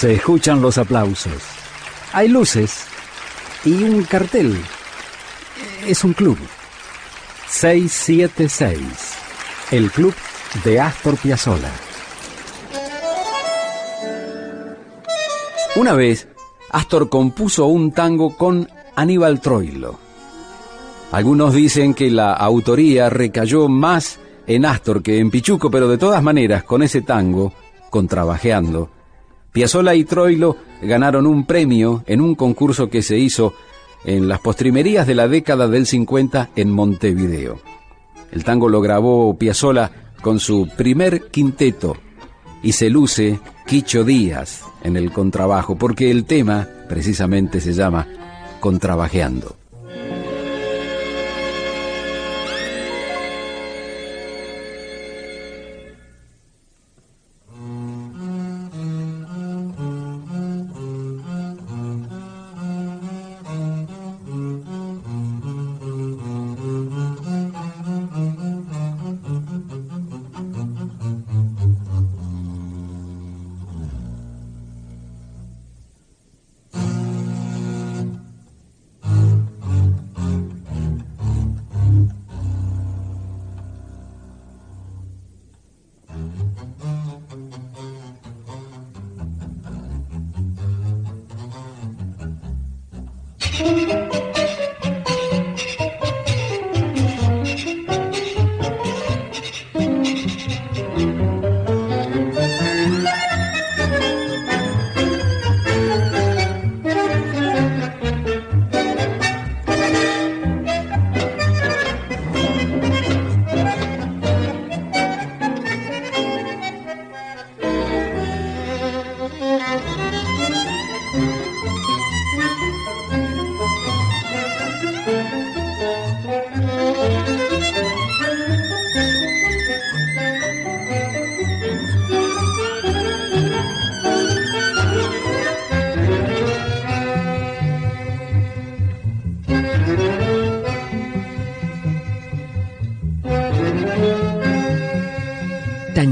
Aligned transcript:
Se 0.00 0.14
escuchan 0.14 0.62
los 0.62 0.78
aplausos. 0.78 1.42
Hay 2.14 2.28
luces 2.28 2.86
y 3.66 3.84
un 3.84 4.02
cartel. 4.04 4.56
Es 5.86 6.04
un 6.04 6.14
club. 6.14 6.38
676. 7.46 8.80
El 9.70 9.90
club 9.90 10.14
de 10.64 10.80
Astor 10.80 11.18
Piazzolla. 11.18 11.70
Una 15.76 15.92
vez, 15.92 16.28
Astor 16.70 17.10
compuso 17.10 17.66
un 17.66 17.92
tango 17.92 18.38
con 18.38 18.70
Aníbal 18.96 19.38
Troilo. 19.42 19.98
Algunos 21.12 21.52
dicen 21.52 21.92
que 21.92 22.10
la 22.10 22.32
autoría 22.32 23.10
recayó 23.10 23.68
más 23.68 24.18
en 24.46 24.64
Astor 24.64 25.02
que 25.02 25.18
en 25.18 25.30
Pichuco, 25.30 25.70
pero 25.70 25.88
de 25.88 25.98
todas 25.98 26.22
maneras, 26.22 26.64
con 26.64 26.82
ese 26.82 27.02
tango, 27.02 27.52
contrabajeando, 27.90 28.90
Piazzolla 29.52 29.94
y 29.94 30.04
Troilo 30.04 30.56
ganaron 30.82 31.26
un 31.26 31.44
premio 31.44 32.04
en 32.06 32.20
un 32.20 32.34
concurso 32.34 32.88
que 32.88 33.02
se 33.02 33.18
hizo 33.18 33.54
en 34.04 34.28
las 34.28 34.40
postrimerías 34.40 35.06
de 35.06 35.14
la 35.14 35.28
década 35.28 35.68
del 35.68 35.86
50 35.86 36.50
en 36.56 36.70
Montevideo. 36.70 37.58
El 38.32 38.44
tango 38.44 38.68
lo 38.68 38.80
grabó 38.80 39.36
Piazzolla 39.36 39.90
con 40.22 40.38
su 40.38 40.68
primer 40.76 41.30
quinteto 41.30 41.96
y 42.62 42.72
se 42.72 42.90
luce 42.90 43.40
Quicho 43.66 44.04
Díaz 44.04 44.62
en 44.84 44.96
el 44.96 45.12
contrabajo, 45.12 45.76
porque 45.76 46.10
el 46.10 46.24
tema 46.24 46.68
precisamente 46.88 47.60
se 47.60 47.72
llama 47.72 48.06
Contrabajeando. 48.60 49.56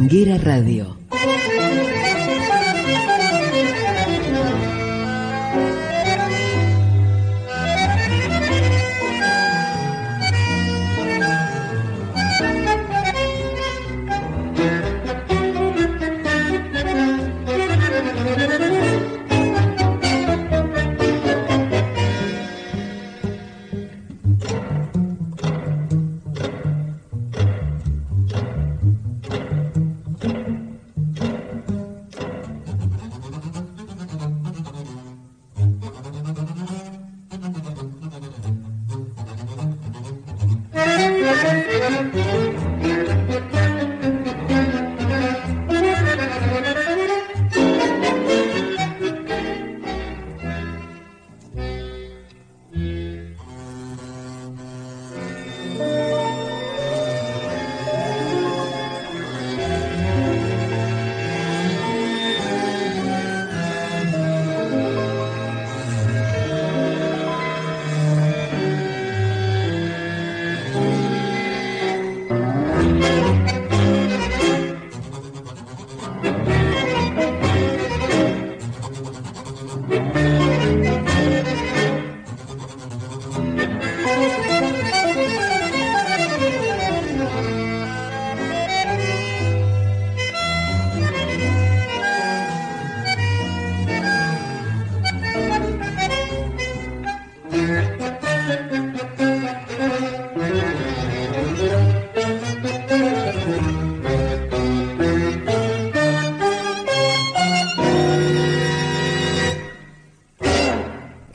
Tanguera 0.09 0.39
Radio 0.39 0.98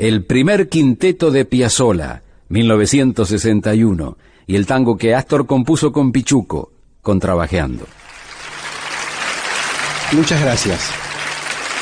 El 0.04 0.26
primer 0.26 0.68
quinteto 0.68 1.32
de 1.32 1.46
Piazzolla, 1.46 2.24
1961, 2.50 4.18
y 4.46 4.58
el 4.58 4.66
tango 4.66 4.98
que 4.98 5.16
Astor 5.16 5.48
compuso 5.48 5.94
con 5.94 6.12
Pichuco, 6.12 6.74
Contrabajeando. 7.02 7.86
Muchas 10.12 10.42
gracias. 10.42 10.92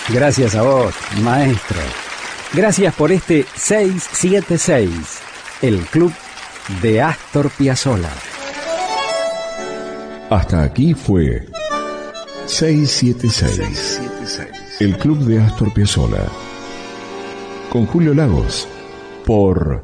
Gracias 0.10 0.54
a 0.54 0.62
vos, 0.62 0.94
maestro. 1.24 1.80
Gracias 2.54 2.94
por 2.94 3.12
este 3.12 3.44
676, 3.56 4.92
el 5.64 5.80
club 5.88 6.14
de 6.84 7.02
Astor 7.02 7.50
Piazzolla. 7.50 8.14
Hasta 10.30 10.62
aquí 10.62 10.94
fue 10.94 11.48
676, 12.46 14.00
el 14.80 14.96
club 14.98 15.18
de 15.26 15.40
Astor 15.42 15.74
Piazzolla 15.74 16.30
con 17.72 17.86
Julio 17.86 18.14
Lagos 18.14 18.68
por 19.26 19.82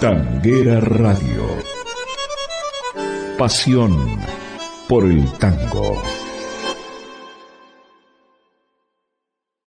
Tanguera 0.00 0.80
Radio. 0.80 1.44
Pasión 3.36 3.94
por 4.88 5.04
el 5.04 5.30
tango. 5.34 6.23